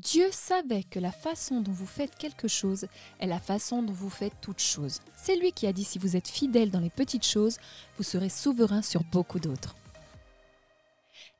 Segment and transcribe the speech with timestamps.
[0.00, 2.86] Dieu savait que la façon dont vous faites quelque chose
[3.18, 5.00] est la façon dont vous faites toute chose.
[5.14, 7.58] C'est lui qui a dit si vous êtes fidèle dans les petites choses,
[7.98, 9.76] vous serez souverain sur beaucoup d'autres.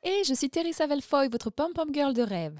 [0.03, 2.59] Et je suis Teresa Velfoy, votre pom-pom girl de rêve.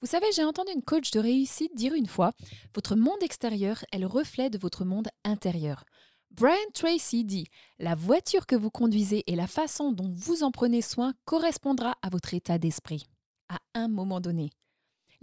[0.00, 2.32] Vous savez, j'ai entendu une coach de réussite dire une fois
[2.74, 5.84] Votre monde extérieur est le reflet de votre monde intérieur.
[6.30, 7.46] Brian Tracy dit
[7.78, 12.08] La voiture que vous conduisez et la façon dont vous en prenez soin correspondra à
[12.08, 13.04] votre état d'esprit,
[13.50, 14.50] à un moment donné.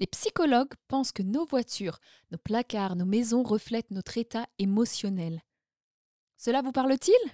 [0.04, 1.98] Les psychologues pensent que nos voitures,
[2.30, 5.42] nos placards, nos maisons reflètent notre état émotionnel.
[6.36, 7.32] Cela vous parle-t-il?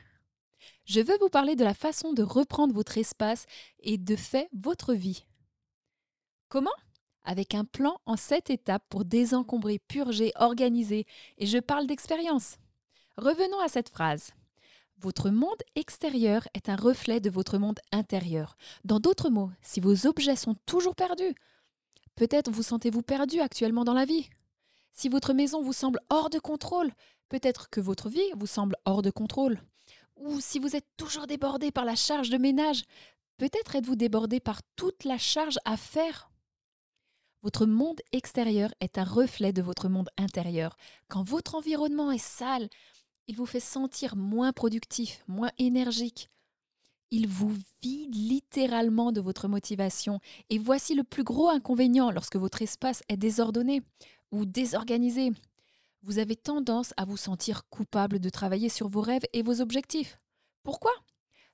[0.86, 3.48] Je veux vous parler de la façon de reprendre votre espace
[3.80, 5.26] et de fait votre vie.
[6.48, 6.70] Comment?
[7.24, 11.08] Avec un plan en sept étapes pour désencombrer, purger, organiser.
[11.40, 12.58] Et je parle d'expérience.
[13.18, 14.30] Revenons à cette phrase.
[14.99, 18.58] Votre monde extérieur est un reflet de votre monde intérieur.
[18.84, 21.34] Dans d'autres mots, si vos objets sont toujours perdus,
[22.20, 24.30] Peut-être vous sentez-vous perdu actuellement dans la vie.
[24.91, 26.91] Si votre maison vous semble hors de contrôle,
[27.30, 29.62] peut-être que votre vie vous semble hors de contrôle.
[30.18, 32.84] Ou si vous êtes toujours débordé par la charge de ménage,
[33.38, 36.30] peut-être êtes-vous débordé par toute la charge à faire.
[37.41, 40.76] Votre monde extérieur est un reflet de votre monde intérieur.
[41.08, 42.68] Quand votre environnement est sale,
[43.27, 46.30] il vous fait sentir moins productif, moins énergique,
[47.12, 50.20] il vous vide littéralement de votre motivation.
[50.49, 53.82] Et voici le plus gros inconvénient lorsque votre espace est désordonné
[54.32, 55.32] ou désorganisé.
[56.04, 60.20] Vous avez tendance à vous sentir coupable de travailler sur vos rêves et vos objectifs.
[60.63, 60.91] Pourquoi?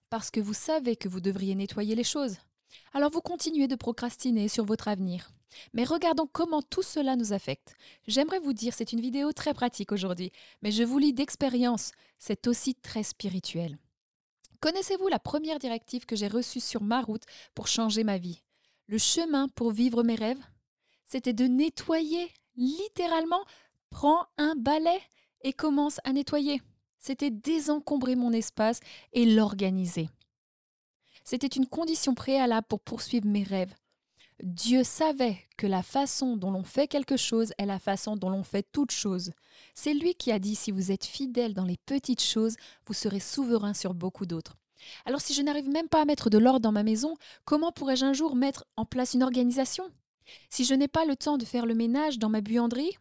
[0.09, 2.37] Parce que vous savez que vous devriez nettoyer les choses.
[2.93, 5.31] Alors vous continuez de procrastiner sur votre avenir.
[5.73, 7.75] Mais regardons comment tout cela nous affecte.
[8.07, 12.47] J'aimerais vous dire, c'est une vidéo très pratique aujourd'hui, mais je vous lis d'expérience, c'est
[12.47, 13.77] aussi très spirituel.
[14.59, 18.41] Connaissez-vous la première directive que j'ai reçue sur ma route pour changer ma vie?
[18.87, 20.43] Le chemin pour vivre mes rêves?
[21.05, 23.43] C'était de nettoyer, littéralement,
[23.89, 24.99] prends un balai
[25.41, 26.61] et commence à nettoyer.
[26.99, 28.79] C'était désencombrer mon espace
[29.13, 30.09] et l'organiser.
[31.23, 33.73] C'était une condition préalable pour poursuivre mes rêves.
[34.43, 38.43] Dieu savait que la façon dont l'on fait quelque chose est la façon dont l'on
[38.43, 39.31] fait toute chose.
[39.73, 43.21] C'est lui qui a dit si vous êtes fidèle dans les petites choses, vous serez
[43.21, 44.57] souverain sur beaucoup d'autres.
[45.05, 47.15] Alors si je n'arrive même pas à mettre de l'ordre dans ma maison,
[47.45, 49.89] comment pourrais-je un jour mettre en place une organisation?
[50.49, 52.97] Si je n'ai pas le temps de faire le ménage dans ma buanderie,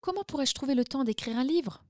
[0.00, 1.82] comment pourrais-je trouver le temps d'écrire un livre?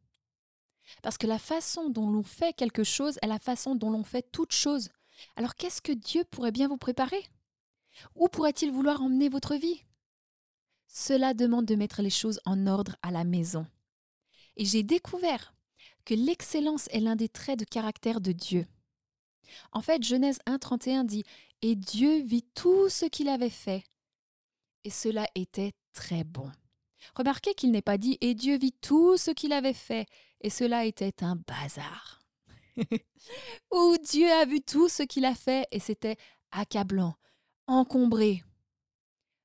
[1.03, 4.27] Parce que la façon dont l'on fait quelque chose est la façon dont l'on fait
[4.33, 4.89] toute chose.
[5.37, 7.23] Alors qu'est-ce que Dieu pourrait bien vous préparer?
[8.15, 9.84] Où pourrait-il vouloir emmener votre vie?
[10.87, 13.66] Cela demande de mettre les choses en ordre à la maison.
[14.56, 15.55] Et j'ai découvert
[16.05, 18.66] que l'excellence est l'un des traits de caractère de Dieu.
[19.72, 21.25] En fait, Genèse 1.31 dit
[21.62, 23.84] Et Dieu vit tout ce qu'il avait fait,
[24.84, 26.50] et cela était très bon.
[27.15, 30.06] Remarquez qu'il n'est pas dit Et Dieu vit tout ce qu'il avait fait,
[30.41, 32.21] et cela était un bazar.
[33.72, 36.17] Ou Dieu a vu tout ce qu'il a fait, et c'était
[36.50, 37.15] accablant,
[37.70, 38.42] encombré.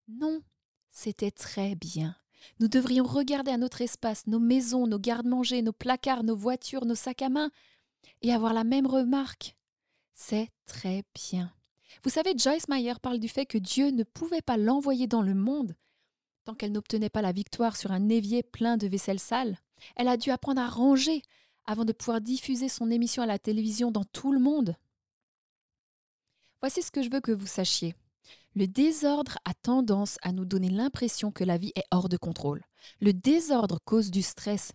[0.07, 0.41] Non,
[0.89, 2.15] c'était très bien.
[2.59, 6.95] Nous devrions regarder à notre espace, nos maisons, nos gardes-manger, nos placards, nos voitures, nos
[6.95, 7.49] sacs à main,
[8.21, 9.55] et avoir la même remarque.
[10.13, 11.53] C'est très bien.
[12.03, 15.33] Vous savez, Joyce Meyer parle du fait que Dieu ne pouvait pas l'envoyer dans le
[15.33, 15.75] monde
[16.45, 19.57] tant qu'elle n'obtenait pas la victoire sur un évier plein de vaisselle sale.
[19.95, 21.23] Elle a dû apprendre à ranger
[21.65, 24.75] avant de pouvoir diffuser son émission à la télévision dans tout le monde.
[26.61, 27.95] Voici ce que je veux que vous sachiez.
[28.55, 32.63] Le désordre a tendance à nous donner l'impression que la vie est hors de contrôle.
[33.01, 34.71] Le désordre cause du stress.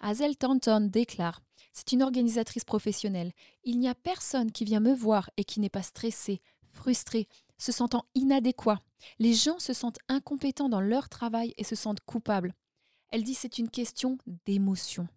[0.00, 1.42] Hazel Thornton déclare
[1.72, 3.32] C'est une organisatrice professionnelle.
[3.64, 6.40] Il n'y a personne qui vient me voir et qui n'est pas stressé,
[6.72, 7.28] frustré,
[7.58, 8.80] se sentant inadéquat.
[9.18, 12.54] Les gens se sentent incompétents dans leur travail et se sentent coupables.
[13.10, 15.08] Elle dit c'est une question d'émotion.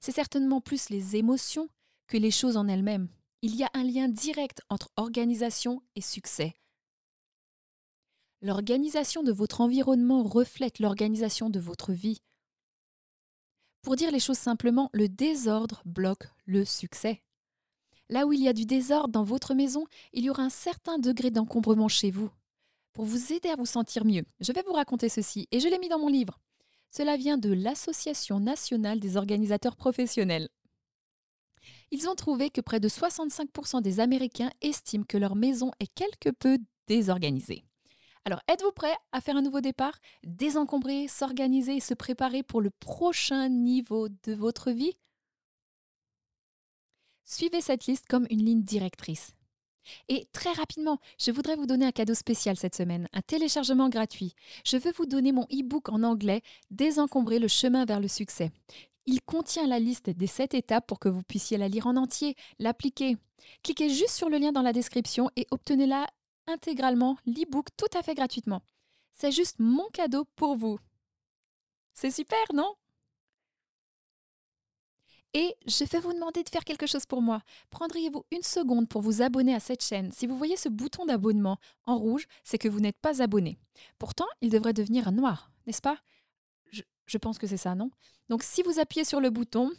[0.00, 1.68] C'est certainement plus les émotions
[2.06, 3.08] que les choses en elles-mêmes.
[3.42, 6.54] Il y a un lien direct entre organisation et succès.
[8.42, 12.20] L'organisation de votre environnement reflète l'organisation de votre vie.
[13.80, 17.22] Pour dire les choses simplement, le désordre bloque le succès.
[18.10, 20.98] Là où il y a du désordre dans votre maison, il y aura un certain
[20.98, 22.30] degré d'encombrement chez vous.
[22.92, 25.78] Pour vous aider à vous sentir mieux, je vais vous raconter ceci, et je l'ai
[25.78, 26.38] mis dans mon livre.
[26.90, 30.48] Cela vient de l'Association nationale des organisateurs professionnels.
[31.90, 36.30] Ils ont trouvé que près de 65% des Américains estiment que leur maison est quelque
[36.30, 37.64] peu désorganisée.
[38.26, 42.70] Alors, êtes-vous prêt à faire un nouveau départ, désencombrer, s'organiser et se préparer pour le
[42.70, 44.96] prochain niveau de votre vie?
[47.22, 49.30] Suivez cette liste comme une ligne directrice.
[50.08, 54.34] Et très rapidement, je voudrais vous donner un cadeau spécial cette semaine, un téléchargement gratuit.
[54.64, 58.50] Je veux vous donner mon e-book en anglais Désencombrer le chemin vers le succès.
[59.06, 62.34] Il contient la liste des 7 étapes pour que vous puissiez la lire en entier,
[62.58, 63.18] l'appliquer.
[63.62, 66.08] Cliquez juste sur le lien dans la description et obtenez-la
[66.46, 68.62] intégralement, l'e-book tout à fait gratuitement.
[69.12, 70.78] C'est juste mon cadeau pour vous.
[71.94, 72.74] C'est super, non?
[75.32, 77.42] Et je vais vous demander de faire quelque chose pour moi.
[77.70, 80.10] Prendriez-vous une seconde pour vous abonner à cette chaîne?
[80.12, 83.58] Si vous voyez ce bouton d'abonnement en rouge, c'est que vous n'êtes pas abonné.
[83.98, 85.98] Pourtant, il devrait devenir noir, n'est-ce pas?
[86.70, 87.90] Je, je, pense que c'est ça, non?
[88.30, 89.70] Donc si vous appuyez sur le bouton,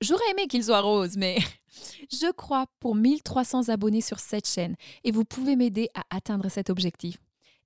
[0.00, 1.38] j'aurais aimé qu'il soit rose, mais
[2.10, 6.70] je crois pour 1300 abonnés sur cette chaîne et vous pouvez m'aider à atteindre cet
[6.70, 7.18] objectif.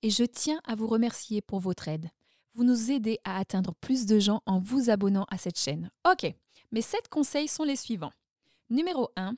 [0.03, 2.09] Et je tiens à vous remercier pour votre aide.
[2.55, 5.91] Vous nous aidez à atteindre plus de gens en vous abonnant à cette chaîne.
[6.11, 6.33] Ok,
[6.73, 8.13] mes sept conseils sont les suivants.
[8.71, 9.35] Numéro 1,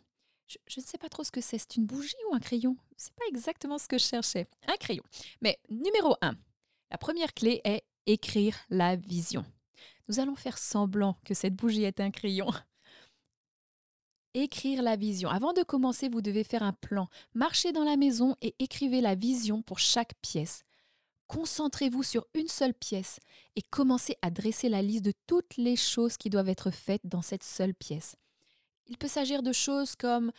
[0.47, 1.59] je, ne sais pas trop ce que c'est.
[1.59, 2.77] C'est une bougie ou un crayon?
[2.97, 4.49] C'est pas exactement ce que je cherchais.
[4.67, 5.05] Un crayon.
[5.41, 6.35] Mais numéro 1,
[6.91, 9.45] la première clé est écrire la vision.
[10.09, 12.51] Nous allons faire semblant que cette bougie est un crayon.
[14.35, 15.29] Écrire la vision.
[15.29, 17.09] Avant de commencer, vous devez faire un plan.
[17.35, 20.63] Marchez dans la maison et écrivez la vision pour chaque pièce.
[21.27, 23.19] Concentrez-vous sur une seule pièce
[23.57, 27.23] et commencez à dresser la liste de toutes les choses qui doivent être faites dans
[27.23, 28.17] cette seule pièce.
[28.87, 30.33] Il peut s'agir de choses comme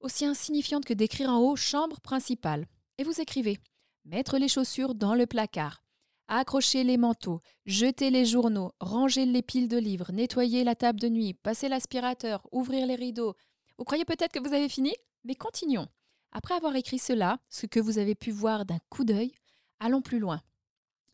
[0.00, 2.66] aussi insignifiantes que d'écrire en haut chambre principale.
[2.98, 3.58] Et vous écrivez
[4.04, 5.82] mettre les chaussures dans le placard,
[6.28, 11.08] accrocher les manteaux, jeter les journaux, ranger les piles de livres, nettoyer la table de
[11.08, 13.34] nuit, passer l'aspirateur, ouvrir les rideaux.
[13.78, 14.94] Vous croyez peut-être que vous avez fini?
[15.24, 15.88] Mais continuons.
[16.32, 19.32] Après avoir écrit cela, ce que vous avez pu voir d'un coup d'œil,
[19.80, 20.40] Allons plus loin.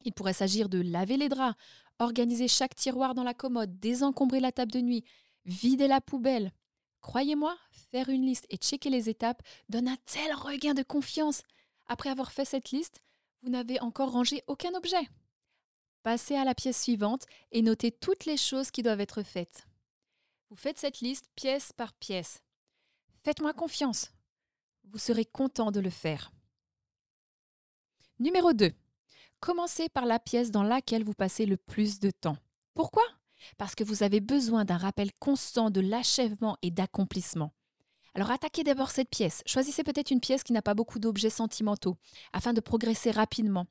[0.05, 1.57] Il pourrait s'agir de laver les draps,
[1.99, 5.05] organiser chaque tiroir dans la commode, désencombrer la table de nuit,
[5.45, 6.53] vider la poubelle.
[7.01, 7.57] Croyez-moi,
[7.91, 11.43] faire une liste et checker les étapes donne un tel regain de confiance.
[11.87, 13.03] Après avoir fait cette liste,
[13.45, 15.11] vous n'avez encore rangé aucun objet.
[16.03, 19.67] Passez à la pièce suivante et notez toutes les choses qui doivent être faites.
[20.49, 22.43] Vous faites cette liste pièce par pièce.
[23.23, 24.13] Faites-moi confiance.
[24.85, 26.33] Vous serez content de le faire.
[28.19, 28.73] Numéro 2.
[29.41, 32.39] Commencez par la pièce dans laquelle vous passez le plus de temps.
[32.73, 33.05] Pourquoi?
[33.59, 37.53] Parce que vous avez besoin d'un rappel constant de l'achèvement et d'accomplissement.
[38.15, 39.43] Alors attaquez d'abord cette pièce.
[39.45, 41.97] Choisissez peut-être une pièce qui n'a pas beaucoup d'objets sentimentaux,
[42.33, 43.67] afin de progresser rapidement.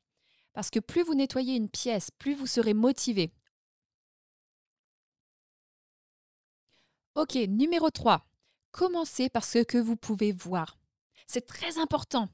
[0.54, 3.32] Parce que plus vous nettoyez une pièce, plus vous serez motivé.
[7.16, 8.26] Ok, numéro 3.
[8.72, 10.78] Commencez par ce que vous pouvez voir.
[11.28, 12.28] C'est très important.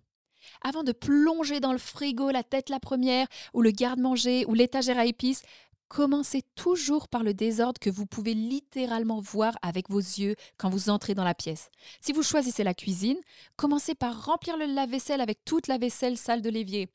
[0.62, 4.98] Avant de plonger dans le frigo la tête la première, ou le garde-manger, ou l'étagère
[4.98, 5.44] à épices,
[5.90, 10.90] commencez toujours par le désordre que vous pouvez littéralement voir avec vos yeux quand vous
[10.90, 11.70] entrez dans la pièce.
[12.00, 13.18] Si vous choisissez la cuisine,
[13.58, 16.90] commencez par remplir le lave-vaisselle avec toute la vaisselle sale de l'évier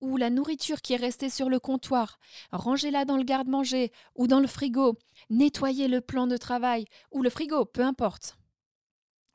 [0.00, 2.18] ou la nourriture qui est restée sur le comptoir.
[2.50, 4.98] Rangez-la dans le garde-manger ou dans le frigo.
[5.30, 8.36] Nettoyez le plan de travail ou le frigo, peu importe.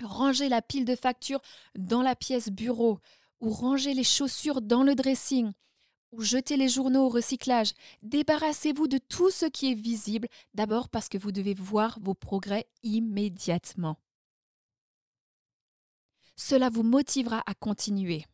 [0.03, 1.41] Rangez la pile de factures
[1.75, 2.99] dans la pièce bureau
[3.39, 5.53] ou ranger les chaussures dans le dressing,
[6.11, 7.73] ou jeter les journaux au recyclage.
[8.01, 12.67] Débarrassez-vous de tout ce qui est visible, d'abord parce que vous devez voir vos progrès
[12.83, 13.97] immédiatement.
[16.35, 18.25] Cela vous motivera à continuer.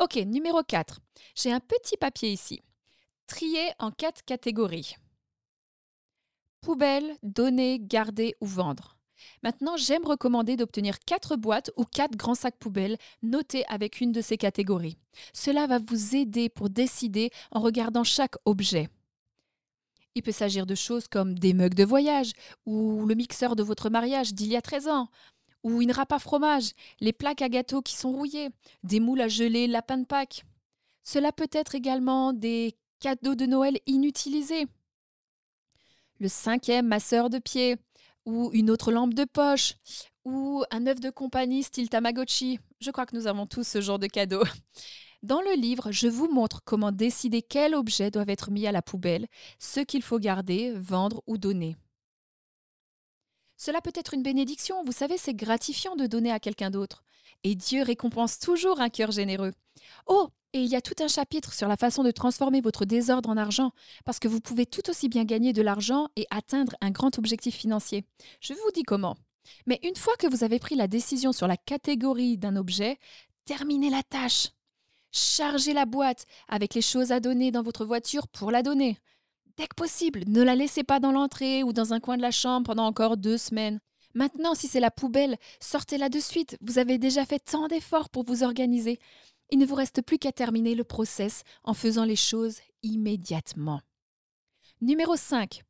[0.00, 1.00] Ok, numéro 4.
[1.34, 2.62] J'ai un petit papier ici.
[3.26, 4.96] Trier en quatre catégories.
[6.60, 8.95] Poubelle, donner, garder ou vendre.
[9.42, 14.20] Maintenant, j'aime recommander d'obtenir quatre boîtes ou quatre grands sacs poubelles notés avec une de
[14.20, 14.96] ces catégories.
[15.32, 18.88] Cela va vous aider pour décider en regardant chaque objet.
[20.14, 22.32] Il peut s'agir de choses comme des mugs de voyage,
[22.64, 25.08] ou le mixeur de votre mariage d'il y a 13 ans,
[25.62, 26.70] ou une râpe à fromage,
[27.00, 28.48] les plaques à gâteau qui sont rouillées,
[28.82, 30.44] des moules à geler lapin de Pâques.
[31.02, 34.66] Cela peut être également des cadeaux de Noël inutilisés.
[36.18, 37.76] Le cinquième masseur de pied,
[38.26, 39.74] ou une autre lampe de poche,
[40.24, 42.58] ou un œuf de compagnie style Tamagotchi.
[42.80, 44.42] Je crois que nous avons tous ce genre de cadeau.
[45.22, 48.82] Dans le livre, je vous montre comment décider quels objets doivent être mis à la
[48.82, 49.26] poubelle,
[49.58, 51.76] ce qu'il faut garder, vendre ou donner.
[53.56, 57.02] Cela peut être une bénédiction, vous savez, c'est gratifiant de donner à quelqu'un d'autre.
[57.44, 59.52] Et Dieu récompense toujours un cœur généreux.
[60.06, 63.28] Oh, et il y a tout un chapitre sur la façon de transformer votre désordre
[63.28, 63.72] en argent,
[64.04, 67.54] parce que vous pouvez tout aussi bien gagner de l'argent et atteindre un grand objectif
[67.54, 68.04] financier.
[68.40, 69.16] Je vous dis comment.
[69.66, 72.98] Mais une fois que vous avez pris la décision sur la catégorie d'un objet,
[73.44, 74.48] terminez la tâche.
[75.12, 78.98] Chargez la boîte avec les choses à donner dans votre voiture pour la donner.
[79.56, 82.30] Dès que possible, ne la laissez pas dans l'entrée ou dans un coin de la
[82.30, 83.80] chambre pendant encore deux semaines.
[84.16, 86.56] Maintenant, si c'est la poubelle, sortez-la de suite.
[86.62, 88.98] Vous avez déjà fait tant d'efforts pour vous organiser.
[89.50, 93.82] Il ne vous reste plus qu'à terminer le process en faisant les choses immédiatement.
[94.80, 95.62] Numéro 5.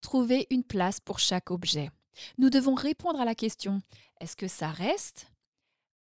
[0.00, 1.90] Trouvez une place pour chaque objet.
[2.38, 3.82] Nous devons répondre à la question
[4.20, 5.26] est-ce que ça reste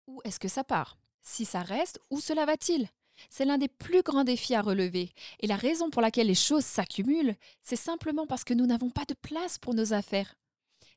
[0.06, 0.98] ou est-ce que ça part?
[1.22, 2.90] Si ça reste, où cela va-t-il?
[3.30, 5.14] C'est l'un des plus grands défis à relever.
[5.40, 9.06] Et la raison pour laquelle les choses s'accumulent, c'est simplement parce que nous n'avons pas
[9.06, 10.34] de place pour nos affaires.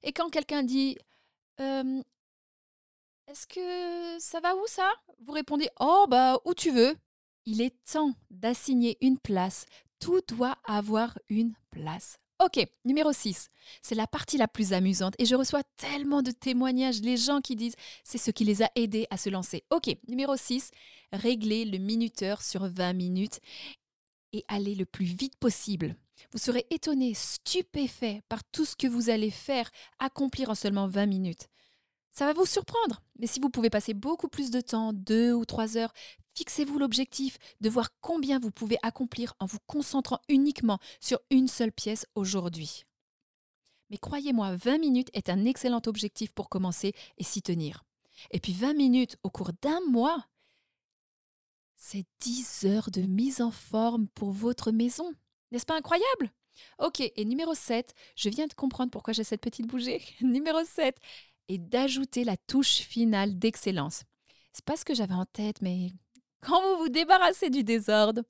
[0.04, 0.98] Et quand quelqu'un dit
[1.58, 4.92] Est-ce que ça va où ça?
[5.26, 6.96] Vous répondez Oh, bah, où tu veux.
[7.46, 9.66] Il est temps d'assigner une place.
[10.00, 12.18] Tout doit avoir une place.
[12.42, 13.50] Ok, numéro 6.
[13.82, 17.58] C'est la partie la plus amusante et je reçois tellement de témoignages, les gens qui
[17.58, 17.76] disent
[18.06, 19.66] c'est ce qui les a aidés à se lancer.
[19.72, 20.72] Ok, numéro 6.
[21.12, 23.42] Réglez le minuteur sur 20 minutes
[24.32, 25.98] et allez le plus vite possible.
[26.32, 31.06] Vous serez étonné, stupéfait par tout ce que vous allez faire, accomplir en seulement 20
[31.06, 31.48] minutes.
[32.12, 35.46] Ça va vous surprendre, mais si vous pouvez passer beaucoup plus de temps, deux ou
[35.46, 35.94] trois heures,
[36.36, 41.72] fixez-vous l'objectif de voir combien vous pouvez accomplir en vous concentrant uniquement sur une seule
[41.72, 42.86] pièce aujourd'hui.
[43.90, 47.86] Mais croyez-moi, 20 minutes est un excellent objectif pour commencer et s'y tenir.
[48.32, 50.26] Et puis 20 minutes au cours d'un mois,
[51.76, 55.14] c'est 10 heures de mise en forme pour votre maison.
[55.52, 56.32] N'est-ce pas incroyable?
[56.80, 60.00] Ok, et numéro 7, je viens de comprendre pourquoi j'ai cette petite bougie.
[60.22, 60.98] numéro 7
[61.48, 64.04] est d'ajouter la touche finale d'excellence.
[64.54, 65.92] C'est pas ce que j'avais en tête, mais
[66.42, 68.24] quand vous vous débarrassez du désordre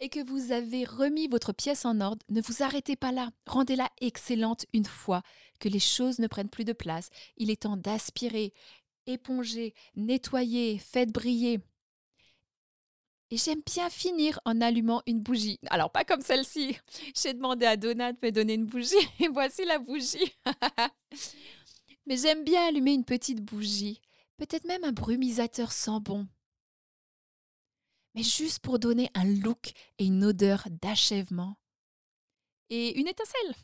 [0.00, 3.30] et que vous avez remis votre pièce en ordre, ne vous arrêtez pas là.
[3.46, 5.22] Rendez-la excellente une fois
[5.60, 7.10] que les choses ne prennent plus de place.
[7.36, 8.52] Il est temps d'aspirer,
[9.06, 11.60] éponger, nettoyer, faites briller.
[13.30, 15.58] Et j'aime bien finir en allumant une bougie.
[15.66, 16.78] Alors, pas comme celle-ci.
[17.14, 20.32] J'ai demandé à Donat de me donner une bougie et voici la bougie.
[22.06, 24.00] Mais j'aime bien allumer une petite bougie.
[24.36, 26.28] Peut-être même un brumisateur sans bon.
[28.14, 31.56] Mais juste pour donner un look et une odeur d'achèvement.
[32.68, 33.54] Et une étincelle.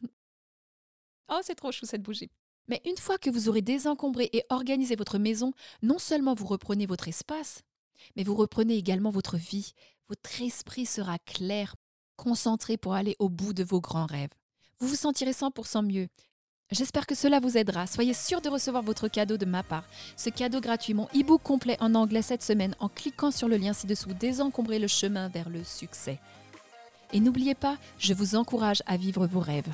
[1.29, 2.31] Oh, c'est trop chou cette bougie.
[2.67, 5.53] Mais une fois que vous aurez désencombré et organisé votre maison,
[5.83, 7.63] non seulement vous reprenez votre espace,
[8.17, 9.73] mais vous reprenez également votre vie.
[10.09, 11.75] Votre esprit sera clair,
[12.17, 14.31] concentré pour aller au bout de vos grands rêves.
[14.79, 16.09] Vous vous sentirez 100% mieux.
[16.71, 17.87] J'espère que cela vous aidera.
[17.87, 19.85] Soyez sûr de recevoir votre cadeau de ma part.
[20.17, 23.73] Ce cadeau gratuit, mon e-book complet en anglais cette semaine, en cliquant sur le lien
[23.73, 26.21] ci-dessous, désencombrer le chemin vers le succès.
[27.13, 29.73] Et n'oubliez pas, je vous encourage à vivre vos rêves.